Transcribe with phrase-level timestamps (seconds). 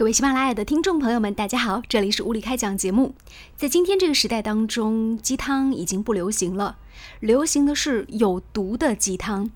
[0.00, 3.14] 各位喜马拉雅的听众朋友们，大家好，这里是物理开讲节目。
[3.54, 6.78] 在今天这个时代当中，鸡汤已经不流行了，
[7.20, 9.50] 流行的是有毒的鸡汤。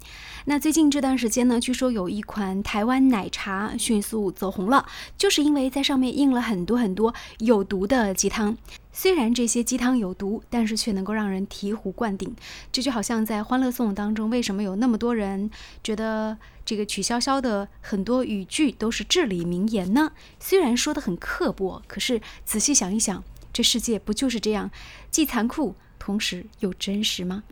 [0.46, 4.84] 那最近这段时间呢，据说有一款台湾奶茶迅速走红了，
[5.16, 8.57] 就是因为在上面印了很多很多有毒的鸡汤。
[8.93, 12.36] 虽然这些鸡汤有毒，但是却能够让人醍醐灌顶。
[12.70, 15.50] 这就好像在《欢乐颂》当中，为什么有那么多人
[15.82, 20.12] 觉得这个曲筱绡的很多语句都是至理名言呢？
[20.38, 24.70] 虽然说的很刻薄，可是仔细想一想，这世界不就是这样，
[25.11, 27.44] 既残酷，同时又真实吗？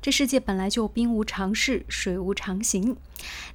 [0.00, 2.96] 这世界本来就兵无常势，水无常形。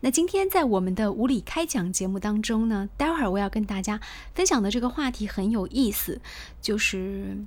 [0.02, 4.02] 那今天在我们的无理开讲节目当中呢，待会儿我要跟大家
[4.35, 6.20] 分享的这个话题很有意思，
[6.62, 7.38] 就是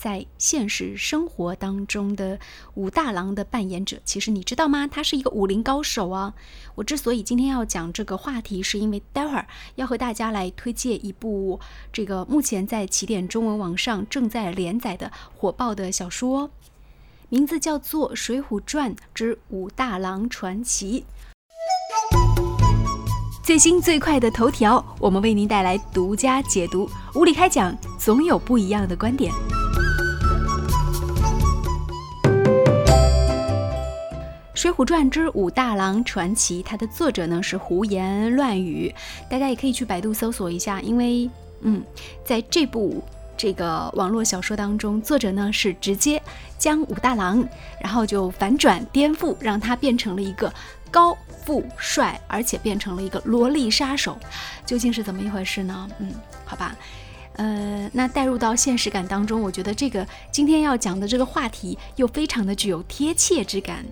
[0.00, 2.38] 在现实生活当中的
[2.72, 3.98] 武大郎的扮演者。
[4.02, 4.86] 其实你知道吗？
[4.86, 6.32] 他是一个武林高手啊！
[6.74, 11.60] 我之所以今天要讲这个话题，是因为待会儿要和大家来推荐一部
[11.92, 16.48] 这个目前在起点中文网上正在连载的火爆的小说。
[17.28, 21.04] 名字叫做《水浒传之武大郎传奇》。
[23.44, 26.88] 最新最快的头条，我们为您带来独家解读。
[27.14, 29.32] 无理开讲，总有不一样的观点。
[34.60, 38.94] 《水浒传之武大郎传奇》，它的作者呢是胡言乱语，
[39.26, 41.30] 大家也可以去百度搜索一下，因为
[41.62, 41.82] 嗯，
[42.22, 43.02] 在这部。
[43.38, 46.22] 这个网络小说当中，作者呢是直接
[46.58, 47.42] 将武大郎，
[47.80, 50.52] 然后就反转颠覆，让他变成了一个
[50.90, 54.18] 高富帅，而且变成了一个萝莉杀手，
[54.66, 55.88] 究竟是怎么一回事呢？
[56.00, 56.12] 嗯，
[56.44, 56.76] 好吧，
[57.36, 63.86] 呃，那带入到现实感当中，我觉得这个今天要讲的这个话题又非常的具有贴切之感。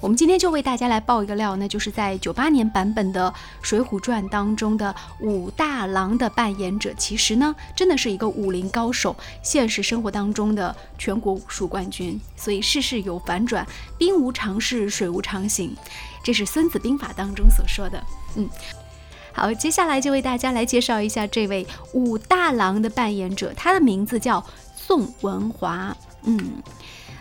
[0.00, 3.30] 我们今天就为大家来爆一个料，那就是在九八年版本的
[3.62, 12.20] 《水浒传》当中的武大郎的扮演者，其实呢，真的是一个武林高手，现实生活当中的全国武术冠军。
[12.36, 15.74] 所以世事有反转，兵无常势，水无常形，
[16.22, 18.02] 这是《孙子兵法》当中所说的。
[18.36, 18.48] 嗯，
[19.32, 24.44] 好，接下来就为大家来介绍一下这位武大郎的扮演者，他的名字叫
[24.76, 25.96] 宋文华。
[26.24, 26.62] 嗯。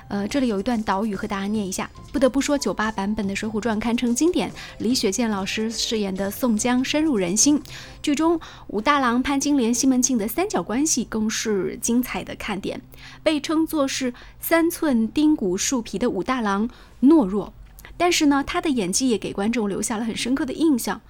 [0.08, 1.90] 呃，这里有一段导语和大家念一下。
[2.14, 7.62] 不得不说，九八版本的《水浒传》堪称经典，李雪健老师饰演的宋江深入人心。
[8.02, 12.80] 剧中武大郎、潘金莲、西门庆的三角关系更是精彩的看点。
[13.24, 16.70] 被称作是三寸丁骨树皮的武大郎
[17.02, 17.52] 懦弱，
[17.98, 21.02] 但是呢，他的演技也给观众留下了很深刻的印象。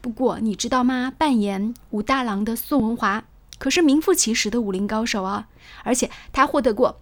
[0.00, 1.12] 不过你知道吗？
[1.18, 3.24] 扮演武大郎的宋文华
[3.58, 5.48] 可是名副其实的武林高手啊，
[5.82, 7.00] 而且他获得过。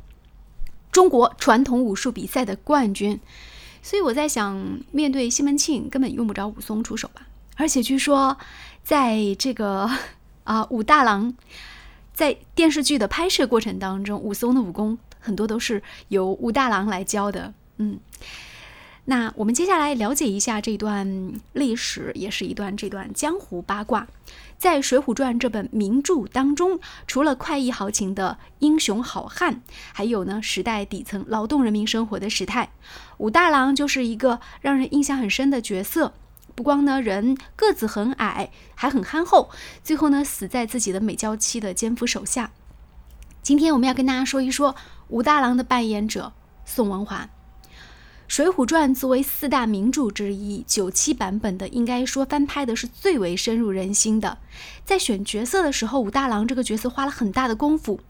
[0.93, 3.19] 中国传统武术比赛的冠军，
[3.83, 7.27] 所以我在想，面对西门庆根本用不着武松出手吧？
[7.57, 8.37] 而且据说，
[8.85, 9.91] 在这个
[10.45, 11.35] 啊武大郎
[12.13, 17.53] 在电视剧的拍摄过程当中，武松的武功很多都是由武大郎来教的。
[17.79, 17.99] 嗯，
[19.05, 24.07] 那我们接下来了解一下这段历史，也是一段这段江湖八卦。
[24.57, 29.61] 在《水浒传》这本名著当中，除了快意豪情的英雄好汉，
[29.93, 32.71] 还有呢时代底层劳动人民生活的时态。
[33.19, 36.15] 武大郎就是一个让人印象很深的角色。
[36.55, 39.51] 不光呢人个子很矮，还很憨厚，
[39.83, 42.53] 最后呢死在自己的美娇妻的奸夫手下。
[43.43, 44.77] 今天我们要跟大家说一说
[45.09, 46.33] 武大郎的扮演者
[46.65, 47.25] 宋文华。
[48.33, 54.39] 《水浒传》作为四大名著之一，九七版本的应该说翻拍的是最为深入人心的。
[54.87, 58.01] 在选角色的时候，武大郎这个角色花了很大的功夫。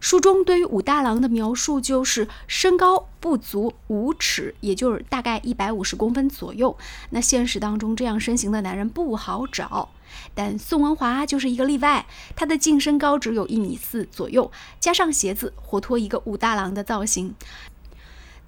[0.00, 6.76] 书中对于武大郎的描述就是身高不足五尺，也就是大概一百五十公分左右。
[7.08, 9.88] 那现实当中这样身形的男人不好找，
[10.34, 12.04] 但宋文华就是一个例外。
[12.36, 17.34] 他的净身高只有一米四左右，加上鞋子，活脱一个武大郎的造型。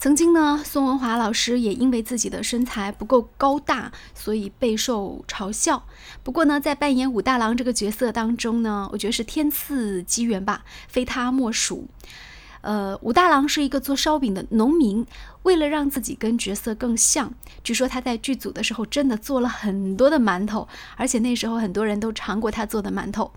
[0.04, 5.86] 曾经呢，宋文华老师也因为自己的身材不够高大，所以备受嘲笑。
[6.22, 11.88] 不过呢，在扮演武大郎这个角色当中呢，我觉得是天赐机缘吧，非他莫属。
[12.60, 15.06] 呃，武大郎是一个做烧饼的农民，
[15.44, 17.32] 为了让自己跟角色更像，
[17.62, 23.32] 据说他在剧组的时候真的做了很多的馒头，而且那时候很多人都尝过他做的馒头。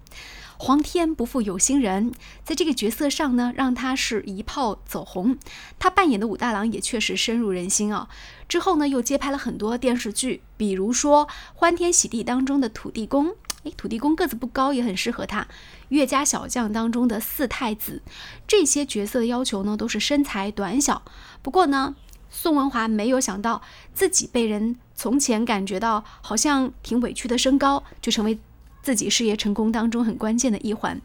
[0.59, 2.12] 皇天不负有心人，
[2.44, 5.38] 在这个角色上呢，让他是一炮走红。
[5.77, 8.09] 他扮演的武大郎也确实深入人心啊。
[8.48, 15.48] 之后呢，又接拍了很多电视剧，比如说《欢天喜地》当中的土地公，诶，土地公个子不高，也很适合他。
[15.89, 18.01] 岳家小将当中的四太子，
[18.48, 21.03] 这些角色的要求呢，都是身材短小。
[21.44, 21.95] 不过呢，
[22.31, 23.62] 宋文华没有想到
[23.94, 28.39] 自己被人从前感觉到好像挺委屈的身高，就成为。
[28.88, 31.01] 自己事业成功当中很关键的一环。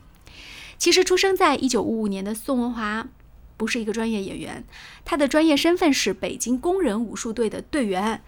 [0.78, 3.08] 其实，出生在一九五五年的宋文华
[3.56, 4.62] 不是一个专业演员，
[5.04, 8.22] 他的专业身份是北京工人武术队的队员。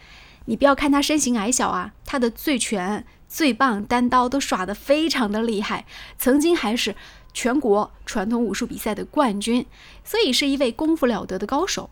[0.46, 5.86] 你不要看他身形矮小啊，他的醉拳、最棒单刀都耍得非常的厉害，
[6.18, 6.96] 曾经还是
[7.32, 9.64] 全国传统武术比赛的冠军，
[10.02, 11.88] 所以是一位功夫了得的高手。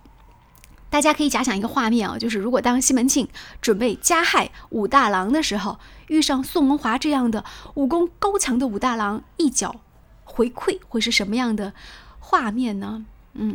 [0.92, 3.26] 大家可以假想一个画面啊，就是如果当西门庆
[3.62, 5.78] 准备加害武大郎的时候，
[6.08, 7.42] 遇上宋文华这样的
[7.76, 9.76] 武功高强的武大郎一脚
[10.24, 11.72] 回馈，会是什么样的
[12.18, 13.06] 画面呢？
[13.32, 13.54] 嗯，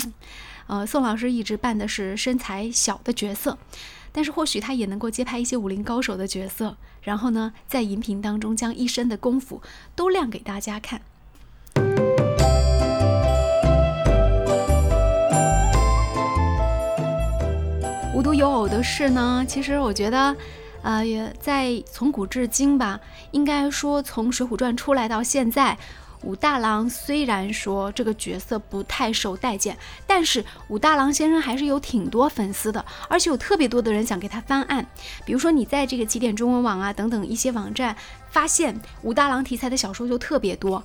[0.66, 3.60] 呃，宋老师一直扮的是身材小的角色，
[4.12, 9.62] 但是或许他也能够接拍一些武林高手的角色，然后呢，在荧屏当中将一身的功夫
[9.96, 11.04] 都亮给大家看。
[18.38, 20.36] 有偶的是呢，其实我觉得，
[20.84, 23.00] 呃，也在从古至今吧，
[23.32, 25.76] 应该说从《水浒传》出来到现在，
[26.22, 29.76] 武大郎虽然说这个角色不太受待见，
[30.06, 34.86] 但是武大郎先生还是有挺多粉丝的，而且有特别多的人想给他翻案。
[35.26, 37.96] 比如说你在这个起点中文网啊等等一些网站
[38.30, 40.84] 发现武大郎题材的小说就特别多。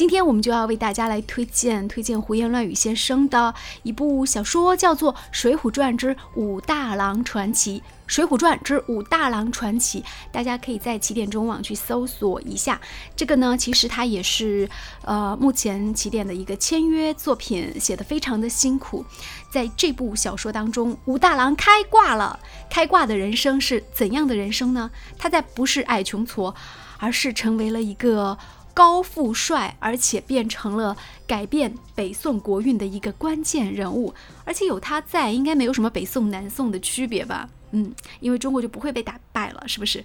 [0.00, 7.80] 今天我们就要为大家来推荐推荐胡言乱语先生的一部小说，叫做《水浒传之武大郎传奇》。
[8.06, 10.00] 《水浒传之武大郎传奇》，
[10.32, 12.80] 大家可以在起点中网去搜索一下。
[13.14, 14.66] 这个呢，其实它也是
[15.04, 19.04] 呃目前起点的一个签约作品，写的非常的辛苦。
[19.52, 24.90] 在这部小说当中，武大郎开挂了，开挂的人生是怎样的人生呢？
[25.18, 26.54] 他在不是矮穷矬，
[26.96, 28.38] 而是成为了一个。
[28.72, 30.96] 高富帅，而且变成了
[31.26, 34.14] 改变北宋国运的一个关键人物，
[34.44, 37.48] 而且有他在，应该没有什么北宋南宋的区别吧？
[37.72, 40.04] 嗯，因为中国就不会被打败了，是不是？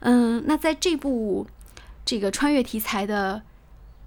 [0.00, 1.46] 嗯，那在这部
[2.04, 3.42] 这个穿越题材的，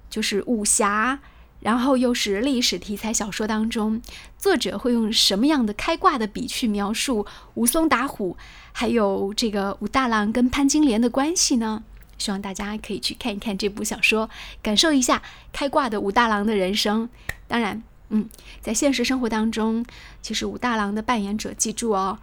[0.09, 1.19] 就是武侠，
[1.59, 4.01] 然后又是历史题材小说当中，
[4.37, 7.25] 作者会用什么样的开挂的笔去描述
[7.55, 8.37] 武松打虎，
[8.71, 11.83] 还有这个武大郎跟潘金莲的关系呢？
[12.23, 14.29] 希望大家可以去看一看这部小说，
[14.61, 15.21] 感受一下
[15.51, 17.09] 开挂的武大郎的人生。
[17.49, 18.29] 当然，嗯，
[18.61, 19.85] 在现实生活当中，
[20.21, 22.19] 其实武大郎的扮演者，记住哦，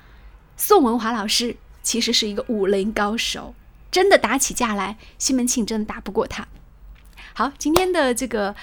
[0.56, 3.54] 宋文华老师其实是一个武林高手，
[3.90, 6.48] 真的打起架来，西门庆真的打不过他。
[7.34, 8.56] 好，今天的这个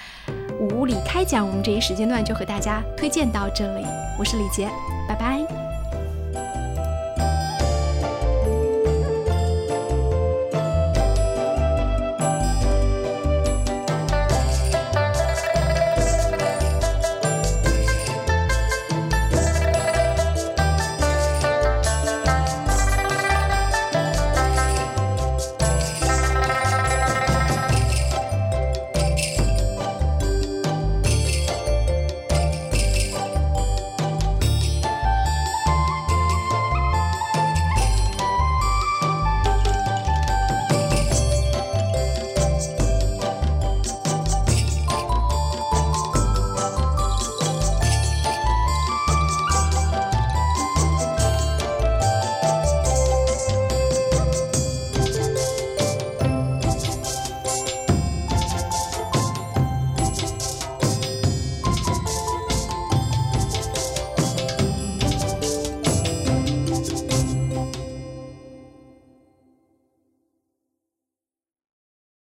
[0.58, 3.86] 武理开讲，我们这一时间段就和大家推荐到这里。
[4.18, 4.68] 我是李杰，
[5.08, 5.67] 拜拜。